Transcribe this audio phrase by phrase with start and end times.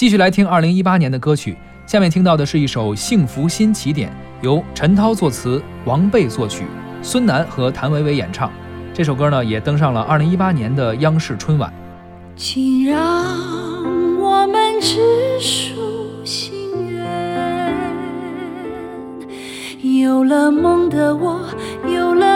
[0.00, 4.08] 继续来听二零一八年的歌曲，下面听到的是一首《幸福新起点》，
[4.40, 6.64] 由陈涛作词，王贝作曲，
[7.02, 8.50] 孙楠和谭维维演唱。
[8.94, 11.70] 这首歌呢也登上了二零一八年的央视春晚。
[12.34, 12.98] 请让
[14.18, 14.98] 我们直
[15.38, 15.74] 抒
[16.24, 16.54] 心
[16.88, 17.74] 愿，
[20.00, 21.42] 有了梦的我，
[21.86, 22.29] 有了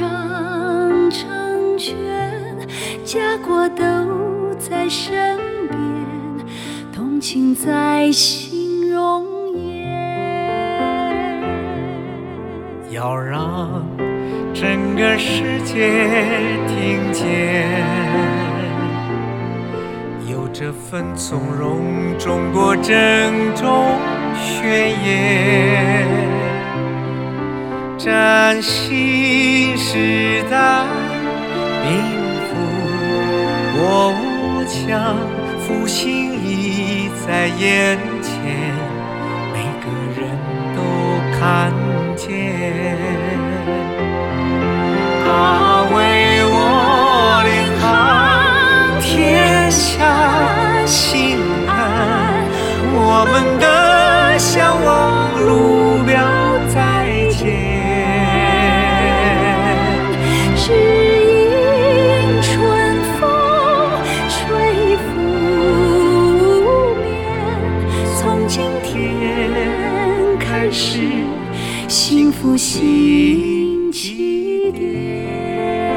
[0.00, 1.94] 握掌成全，
[3.04, 5.36] 家国都在身
[5.68, 5.78] 边，
[6.92, 9.90] 同情在心容颜。
[12.90, 13.84] 要让
[14.54, 15.90] 整个世界
[16.66, 17.68] 听见，
[20.26, 23.98] 有这份从容，中国郑重
[24.34, 25.69] 宣言，
[28.10, 30.84] 崭新时代，
[31.84, 31.88] 民
[32.48, 32.50] 富
[33.78, 33.78] 国
[34.66, 35.16] 强，
[35.60, 38.34] 复兴已在眼前，
[39.52, 39.86] 每个
[40.20, 40.20] 人
[40.74, 40.78] 都
[41.38, 41.72] 看
[42.16, 42.99] 见。
[72.10, 75.89] 幸福新起点。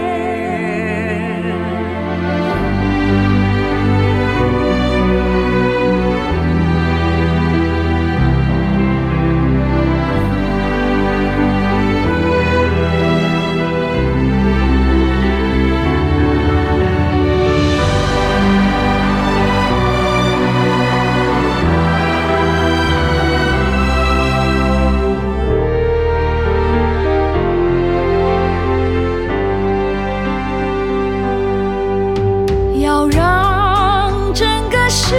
[34.95, 35.15] 世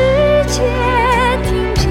[0.46, 0.62] 界
[1.42, 1.90] 听见，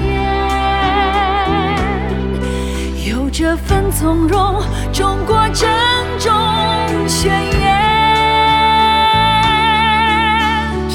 [3.06, 5.68] 有这份从容，中国郑
[6.18, 6.32] 重
[7.06, 7.30] 宣
[7.60, 7.60] 言。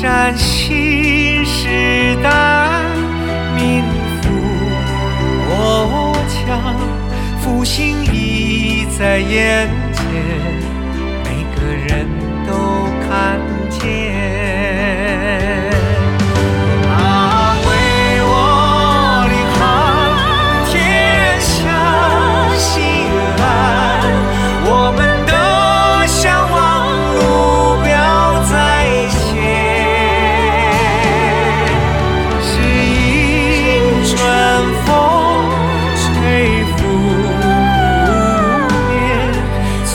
[0.02, 2.32] 崭新时代，
[3.56, 3.84] 民
[4.24, 4.32] 富
[5.48, 6.76] 国强，
[7.40, 10.04] 复兴已在眼前，
[11.24, 12.08] 每个人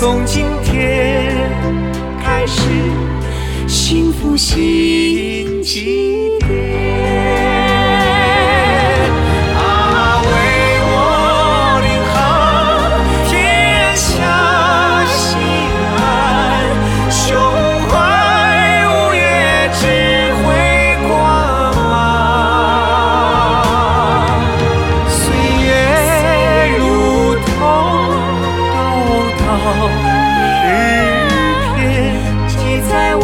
[0.04, 1.34] 从今天
[2.22, 2.60] 开始，
[3.66, 6.73] 幸福新起点。
[32.48, 33.22] 记在我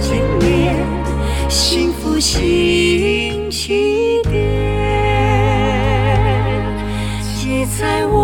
[0.00, 0.74] 心，
[1.48, 4.40] 幸福新起点，
[7.38, 8.21] 记在我。